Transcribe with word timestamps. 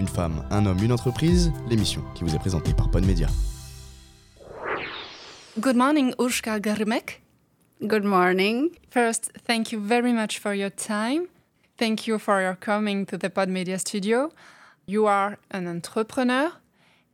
Une 0.00 0.08
femme, 0.08 0.46
un 0.50 0.64
homme, 0.64 0.82
une 0.82 0.92
entreprise, 0.92 1.52
l'émission 1.68 2.02
qui 2.14 2.24
vous 2.24 2.34
est 2.34 2.38
présentée 2.38 2.72
par 2.72 2.90
Podmedia. 2.90 3.26
Good 5.58 5.76
morning, 5.76 6.14
Urshka 6.18 6.58
Garmek. 6.58 7.20
Good 7.82 8.04
morning. 8.04 8.70
First, 8.88 9.30
thank 9.46 9.72
you 9.72 9.78
very 9.78 10.14
much 10.14 10.38
for 10.38 10.54
your 10.54 10.70
time. 10.70 11.26
Thank 11.76 12.06
you 12.06 12.18
for 12.18 12.40
your 12.40 12.56
coming 12.58 13.04
to 13.08 13.18
the 13.18 13.28
Podmedia 13.28 13.78
studio. 13.78 14.30
You 14.86 15.06
are 15.06 15.36
an 15.50 15.66
entrepreneur, 15.66 16.50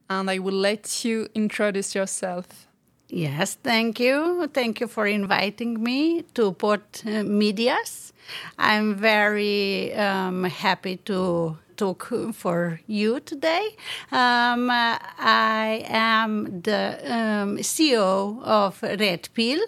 and 0.08 0.30
I 0.30 0.38
will 0.38 0.54
let 0.54 1.04
you 1.04 1.26
introduce 1.34 1.92
yourself. 1.96 2.68
Yes, 3.08 3.56
thank 3.64 3.98
you. 3.98 4.46
Thank 4.54 4.80
you 4.80 4.86
for 4.86 5.08
inviting 5.08 5.82
me 5.82 6.22
to 6.34 6.52
Pod 6.52 6.82
uh, 7.04 7.24
Medias. 7.24 8.12
I'm 8.58 8.94
very 8.94 9.94
um, 9.94 10.44
happy 10.44 10.96
to 11.04 11.58
talk 11.76 12.12
for 12.32 12.80
you 12.86 13.20
today. 13.20 13.76
Um, 14.10 14.70
I 14.70 15.84
am 15.88 16.62
the 16.62 16.98
um, 17.04 17.58
CEO 17.58 18.42
of 18.42 18.80
RedPill. 18.80 19.60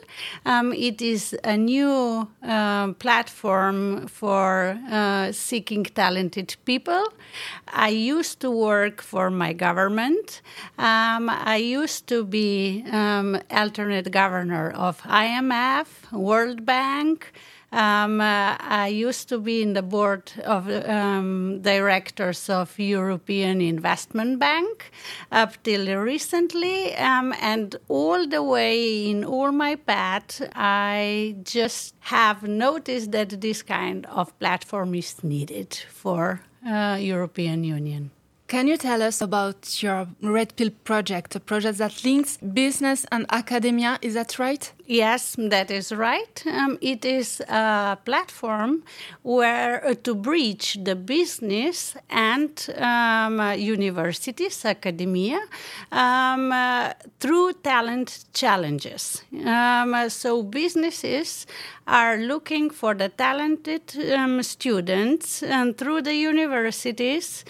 Um, 0.45 0.73
it 0.73 1.03
is 1.03 1.37
a 1.45 1.57
new 1.57 2.29
um, 2.43 2.95
platform 2.95 4.09
for 4.09 4.79
uh, 4.91 5.33
seeking 5.33 5.85
talented 5.85 6.57
people. 6.65 7.05
I 7.69 7.89
used 7.89 8.41
to 8.41 8.51
work 8.51 9.03
for 9.03 9.31
my 9.31 9.53
government. 9.53 10.41
Um, 10.79 11.29
I 11.29 11.57
used 11.57 12.07
to 12.09 12.25
be 12.25 12.85
um, 12.91 13.39
alternate 13.51 14.11
governor 14.11 14.71
of 14.71 15.01
IMF, 15.03 16.13
World 16.13 16.65
Bank. 16.65 17.33
Um, 17.71 18.21
uh, 18.21 18.57
I 18.59 18.89
used 18.89 19.29
to 19.29 19.39
be 19.39 19.61
in 19.61 19.75
the 19.75 19.83
board 19.83 20.33
of 20.45 20.71
um, 20.89 21.61
directors 21.61 22.49
of 22.49 22.79
European 22.79 23.61
Investment 23.61 24.39
Bank 24.39 24.91
up 25.31 25.63
till 25.63 25.87
recently, 25.99 26.95
um, 26.97 27.35
and 27.43 27.77
all 27.89 28.27
the 28.27 28.43
way 28.43 29.11
in 29.11 29.23
all 29.23 29.53
my 29.53 29.77
path, 29.77 30.41
I 30.55 31.37
just 31.43 31.95
have 32.01 32.43
noticed 32.43 33.13
that 33.13 33.41
this 33.41 33.63
kind 33.63 34.07
of 34.07 34.39
platform 34.39 34.95
is 34.95 35.23
needed 35.23 35.75
for 35.91 36.41
uh, 36.67 36.97
European 36.99 37.65
Union. 37.65 38.11
Can 38.49 38.67
you 38.67 38.79
tell 38.79 39.03
us 39.03 39.21
about 39.21 39.83
your 39.83 40.07
RedPill 40.23 40.73
project, 40.83 41.37
a 41.37 41.41
project 41.41 41.77
that 41.77 42.03
links 42.03 42.39
business 42.39 43.05
and 43.13 43.27
academia? 43.29 43.99
Is 44.01 44.15
that 44.15 44.39
right? 44.39 44.73
Yes, 44.87 45.37
that 45.39 45.71
is 45.71 45.93
right. 45.93 46.43
Um, 46.47 46.79
it 46.81 47.05
is 47.05 47.41
a 47.41 47.99
platform 48.07 48.85
where 49.23 49.87
uh, 49.87 49.95
to 50.05 50.15
bridge 50.15 50.79
the 50.83 50.97
business 50.97 51.95
and 52.09 52.51
um, 52.79 53.39
universities, 53.59 54.65
academia, 54.65 55.41
um, 55.93 56.51
uh, 56.51 56.95
through 57.21 57.53
talent 57.63 58.25
challenges. 58.33 59.23
Um, 59.45 60.09
so 60.09 60.43
businesses 60.43 61.47
are 61.87 62.17
looking 62.17 62.71
for 62.71 62.95
the 62.95 63.11
talented 63.11 63.83
um, 64.15 64.43
students, 64.43 65.43
and 65.43 65.77
through 65.77 66.03
the 66.03 66.15
universities, 66.15 67.45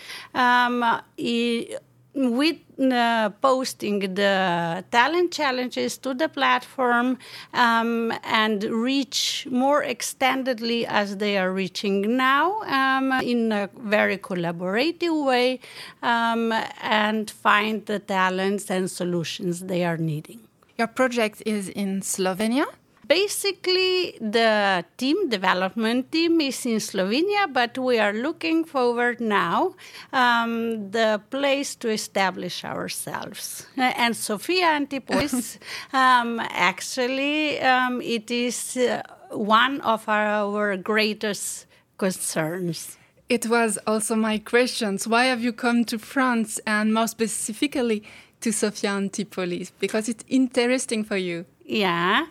um, 0.88 1.78
with 2.18 2.56
uh, 2.80 3.30
posting 3.40 4.00
the 4.14 4.84
talent 4.90 5.32
challenges 5.32 5.98
to 5.98 6.14
the 6.14 6.28
platform 6.28 7.18
um, 7.54 8.12
and 8.24 8.64
reach 8.64 9.46
more 9.50 9.82
extendedly 9.84 10.84
as 10.84 11.18
they 11.18 11.38
are 11.38 11.52
reaching 11.52 12.16
now 12.16 12.60
um, 12.62 13.12
in 13.22 13.52
a 13.52 13.68
very 13.78 14.18
collaborative 14.18 15.24
way 15.24 15.60
um, 16.02 16.52
and 16.82 17.30
find 17.30 17.86
the 17.86 17.98
talents 17.98 18.70
and 18.70 18.90
solutions 18.90 19.60
they 19.60 19.84
are 19.84 19.96
needing. 19.96 20.40
Your 20.76 20.88
project 20.88 21.42
is 21.46 21.68
in 21.68 22.00
Slovenia? 22.02 22.66
Basically, 23.08 24.18
the 24.20 24.84
team 24.98 25.30
development 25.30 26.12
team 26.12 26.42
is 26.42 26.66
in 26.66 26.76
Slovenia, 26.76 27.50
but 27.50 27.78
we 27.78 27.98
are 27.98 28.12
looking 28.12 28.64
forward 28.64 29.18
now 29.18 29.74
um, 30.12 30.90
the 30.90 31.18
place 31.30 31.74
to 31.76 31.88
establish 31.88 32.64
ourselves. 32.64 33.66
And 33.78 34.14
Sophia 34.14 34.66
Antipolis, 34.66 35.58
um, 35.94 36.38
actually, 36.50 37.58
um, 37.60 38.02
it 38.02 38.30
is 38.30 38.76
uh, 38.76 39.02
one 39.30 39.80
of 39.80 40.06
our 40.06 40.76
greatest 40.76 41.64
concerns. 41.96 42.98
It 43.28 43.46
was 43.46 43.78
also 43.86 44.16
my 44.16 44.38
questions. 44.38 45.06
Why 45.06 45.24
have 45.26 45.42
you 45.42 45.52
come 45.52 45.84
to 45.86 45.98
France 45.98 46.58
and 46.66 46.94
more 46.94 47.08
specifically 47.08 48.02
to 48.40 48.52
Sophia 48.52 48.90
Antipolis? 48.90 49.70
Because 49.78 50.08
it's 50.08 50.24
interesting 50.28 51.04
for 51.04 51.18
you. 51.18 51.44
Yeah, 51.66 52.24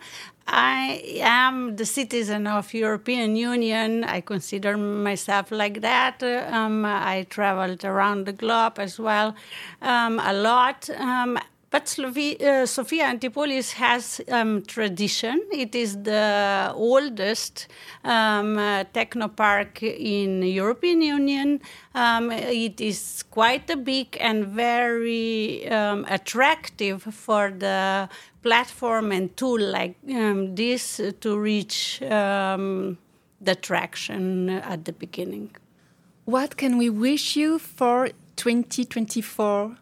I 0.48 1.20
am 1.20 1.76
the 1.76 1.86
citizen 1.86 2.48
of 2.48 2.74
European 2.74 3.36
Union. 3.36 4.02
I 4.02 4.22
consider 4.22 4.76
myself 4.76 5.52
like 5.52 5.82
that. 5.82 6.20
Um, 6.22 6.84
I 6.84 7.26
traveled 7.30 7.84
around 7.84 8.26
the 8.26 8.32
globe 8.32 8.80
as 8.80 8.98
well 8.98 9.36
um, 9.80 10.18
a 10.18 10.32
lot. 10.32 10.90
Um, 10.90 11.38
but 11.70 11.84
Slovi- 11.84 12.40
uh, 12.40 13.04
Antipolis 13.04 13.72
has 13.72 14.20
um, 14.28 14.62
tradition. 14.62 15.40
It 15.52 15.74
is 15.74 16.02
the 16.02 16.72
oldest 16.74 17.68
um, 18.04 18.56
uh, 18.56 18.84
technopark 18.94 19.82
in 19.82 20.42
European 20.42 21.02
Union. 21.02 21.60
Um, 21.94 22.30
it 22.30 22.80
is 22.80 23.22
quite 23.30 23.68
a 23.68 23.76
big 23.76 24.16
and 24.18 24.46
very 24.46 25.68
um, 25.68 26.06
attractive 26.08 27.02
for 27.02 27.50
the 27.50 28.08
platform 28.42 29.12
and 29.12 29.36
tool 29.36 29.60
like 29.60 29.96
um, 30.10 30.54
this 30.54 31.00
to 31.20 31.38
reach 31.38 32.00
um, 32.02 32.96
the 33.40 33.54
traction 33.54 34.48
at 34.48 34.86
the 34.86 34.92
beginning. 34.92 35.54
What 36.24 36.56
can 36.56 36.78
we 36.78 36.88
wish 36.88 37.36
you 37.36 37.58
for 37.58 38.08
2024? 38.36 39.76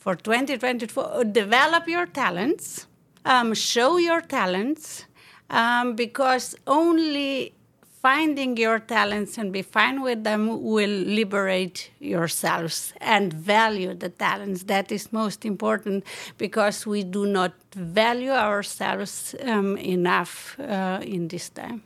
For 0.00 0.14
2024, 0.14 1.24
develop 1.24 1.86
your 1.86 2.06
talents, 2.06 2.86
um, 3.26 3.52
show 3.52 3.98
your 3.98 4.22
talents, 4.22 5.04
um, 5.50 5.94
because 5.94 6.56
only 6.66 7.52
finding 8.00 8.56
your 8.56 8.78
talents 8.78 9.36
and 9.36 9.52
be 9.52 9.60
fine 9.60 10.00
with 10.00 10.24
them 10.24 10.62
will 10.62 10.88
liberate 10.88 11.90
yourselves 11.98 12.94
and 13.02 13.30
value 13.34 13.92
the 13.92 14.08
talents. 14.08 14.62
That 14.62 14.90
is 14.90 15.12
most 15.12 15.44
important 15.44 16.04
because 16.38 16.86
we 16.86 17.02
do 17.02 17.26
not 17.26 17.52
value 17.74 18.30
ourselves 18.30 19.34
um, 19.42 19.76
enough 19.76 20.58
uh, 20.58 21.00
in 21.02 21.28
this 21.28 21.50
time. 21.50 21.82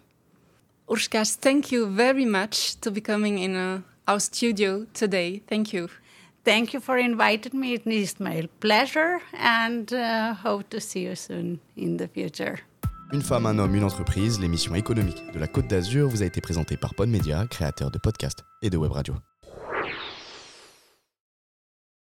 Urshkas, 0.89 1.35
thank 1.35 1.73
you 1.73 1.89
very 1.89 2.25
much 2.25 2.81
to 2.81 2.93
be 2.93 3.01
coming 3.01 3.39
in 3.39 3.57
uh, 3.57 3.81
our 4.07 4.21
studio 4.21 4.87
today. 4.95 5.43
Thank 5.49 5.73
you. 5.73 5.89
Thank 6.45 6.75
you 6.75 6.81
for 6.81 6.99
inviting 6.99 7.59
me. 7.59 7.73
It 7.73 7.87
is 7.87 8.21
my 8.21 8.47
pleasure 8.61 9.19
and 9.33 9.91
uh, 9.93 10.35
hope 10.35 10.69
to 10.71 10.81
see 10.81 11.05
you 11.05 11.15
soon 11.15 11.59
in 11.77 11.97
the 11.97 12.07
future. 12.07 12.59
Une 13.13 13.23
femme, 13.23 13.47
un 13.47 13.59
homme, 13.59 13.75
une 13.75 13.85
entreprise, 13.85 14.41
l'émission 14.41 14.75
économique 14.75 15.23
de 15.33 15.39
la 15.39 15.47
Côte 15.47 15.69
d'Azur 15.69 16.09
vous 16.09 16.23
a 16.23 16.27
été 16.27 16.41
présentée 16.41 16.77
par 16.77 16.95
Podmedia, 16.95 17.47
créateur 17.49 17.91
de 17.91 17.99
podcasts 17.99 18.45
et 18.61 18.71
de 18.71 18.77
web 18.77 18.93
radio. 18.93 19.15